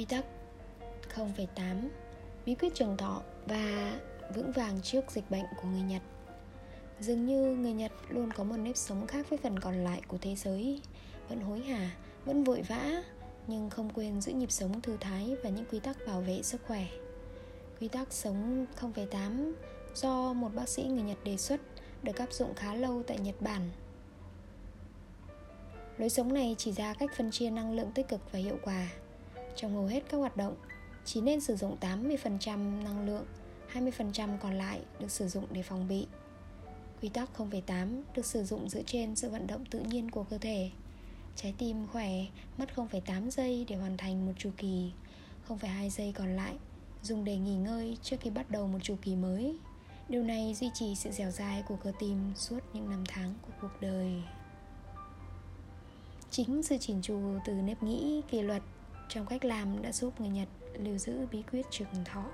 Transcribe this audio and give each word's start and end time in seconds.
Quy 0.00 0.04
tắc 0.04 0.24
0,8 1.14 1.88
Bí 2.46 2.54
quyết 2.54 2.74
trường 2.74 2.96
thọ 2.96 3.22
và 3.46 4.00
vững 4.34 4.52
vàng 4.52 4.80
trước 4.82 5.10
dịch 5.10 5.30
bệnh 5.30 5.44
của 5.56 5.68
người 5.68 5.80
Nhật. 5.80 6.02
Dường 7.00 7.26
như 7.26 7.56
người 7.56 7.72
Nhật 7.72 7.92
luôn 8.08 8.30
có 8.30 8.44
một 8.44 8.56
nếp 8.56 8.76
sống 8.76 9.06
khác 9.06 9.26
với 9.30 9.38
phần 9.42 9.60
còn 9.60 9.84
lại 9.84 10.02
của 10.08 10.18
thế 10.20 10.36
giới. 10.36 10.80
Vẫn 11.28 11.40
hối 11.40 11.60
hả, 11.60 11.90
vẫn 12.24 12.44
vội 12.44 12.62
vã 12.62 13.02
Nhưng 13.46 13.70
không 13.70 13.90
quên 13.94 14.20
giữ 14.20 14.32
nhịp 14.32 14.50
sống 14.50 14.80
thư 14.80 14.96
thái 15.00 15.36
và 15.44 15.50
những 15.50 15.64
quy 15.70 15.80
tắc 15.80 15.96
bảo 16.06 16.20
vệ 16.20 16.42
sức 16.42 16.60
khỏe. 16.66 16.86
Quy 17.80 17.88
tắc 17.88 18.12
sống 18.12 18.66
0,8 18.80 19.52
do 19.94 20.32
một 20.32 20.54
bác 20.54 20.68
sĩ 20.68 20.82
người 20.82 21.02
Nhật 21.02 21.18
đề 21.24 21.36
xuất 21.36 21.60
được 22.02 22.16
áp 22.16 22.32
dụng 22.32 22.54
khá 22.54 22.74
lâu 22.74 23.02
tại 23.06 23.18
Nhật 23.18 23.40
Bản. 23.40 23.70
Lối 25.98 26.10
sống 26.10 26.32
này 26.32 26.54
chỉ 26.58 26.72
ra 26.72 26.94
cách 26.94 27.10
phân 27.16 27.30
chia 27.30 27.50
năng 27.50 27.72
lượng 27.72 27.92
tích 27.94 28.08
cực 28.08 28.32
và 28.32 28.38
hiệu 28.38 28.58
quả. 28.62 28.88
Trong 29.56 29.74
hầu 29.74 29.86
hết 29.86 30.02
các 30.08 30.18
hoạt 30.18 30.36
động, 30.36 30.56
chỉ 31.04 31.20
nên 31.20 31.40
sử 31.40 31.56
dụng 31.56 31.76
80% 31.80 32.84
năng 32.84 33.06
lượng, 33.06 33.26
20% 33.72 34.38
còn 34.38 34.58
lại 34.58 34.80
được 35.00 35.10
sử 35.10 35.28
dụng 35.28 35.46
để 35.50 35.62
phòng 35.62 35.88
bị. 35.88 36.06
Quy 37.02 37.08
tắc 37.08 37.30
0,8 37.36 38.02
được 38.14 38.26
sử 38.26 38.44
dụng 38.44 38.68
dựa 38.68 38.82
trên 38.86 39.16
sự 39.16 39.30
vận 39.30 39.46
động 39.46 39.64
tự 39.70 39.80
nhiên 39.80 40.10
của 40.10 40.24
cơ 40.24 40.38
thể. 40.38 40.70
Trái 41.36 41.54
tim 41.58 41.86
khỏe, 41.86 42.10
mất 42.58 42.68
0,8 42.76 43.30
giây 43.30 43.66
để 43.68 43.76
hoàn 43.76 43.96
thành 43.96 44.26
một 44.26 44.32
chu 44.38 44.50
kỳ, 44.56 44.92
0,2 45.48 45.88
giây 45.88 46.12
còn 46.16 46.36
lại 46.36 46.54
dùng 47.02 47.24
để 47.24 47.36
nghỉ 47.36 47.56
ngơi 47.56 47.96
trước 48.02 48.16
khi 48.20 48.30
bắt 48.30 48.50
đầu 48.50 48.66
một 48.66 48.78
chu 48.82 48.96
kỳ 49.02 49.16
mới. 49.16 49.56
Điều 50.08 50.22
này 50.22 50.54
duy 50.54 50.70
trì 50.74 50.94
sự 50.94 51.10
dẻo 51.10 51.30
dai 51.30 51.62
của 51.62 51.76
cơ 51.76 51.92
tim 51.98 52.32
suốt 52.36 52.60
những 52.72 52.90
năm 52.90 53.04
tháng 53.08 53.34
của 53.42 53.52
cuộc 53.60 53.80
đời. 53.80 54.22
Chính 56.30 56.62
sự 56.62 56.76
chỉn 56.78 57.02
chu 57.02 57.20
từ 57.44 57.52
nếp 57.52 57.82
nghĩ 57.82 58.22
kỷ 58.30 58.42
luật 58.42 58.62
trong 59.10 59.26
cách 59.26 59.44
làm 59.44 59.82
đã 59.82 59.92
giúp 59.92 60.20
người 60.20 60.28
Nhật 60.28 60.48
lưu 60.74 60.98
giữ 60.98 61.26
bí 61.30 61.42
quyết 61.52 61.66
trường 61.70 62.04
thọ 62.04 62.24